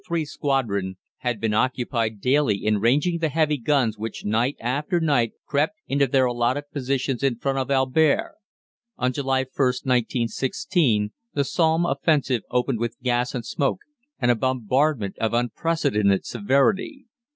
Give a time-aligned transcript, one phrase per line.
[0.07, 5.33] 3 Squadron had been occupied daily in ranging the heavy guns which night after night
[5.45, 8.33] crept into their allotted positions in front of Albert.
[8.97, 13.81] On July 1st 1916 the Somme offensive opened with gas and smoke
[14.17, 17.05] and a bombardment of unprecedented severity.